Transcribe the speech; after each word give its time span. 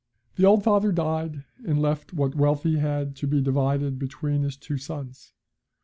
The 0.35 0.45
old 0.47 0.63
father 0.63 0.91
died, 0.91 1.43
and 1.63 1.79
left 1.79 2.11
what 2.11 2.33
wealth 2.33 2.63
he 2.63 2.77
had 2.77 3.15
to 3.17 3.27
be 3.27 3.39
divided 3.39 3.99
between 3.99 4.41
his 4.41 4.57
two 4.57 4.79
sons. 4.79 5.31